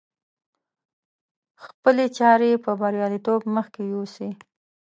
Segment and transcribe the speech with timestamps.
[1.63, 4.29] خپلې چارې په برياليتوب مخکې يوسي.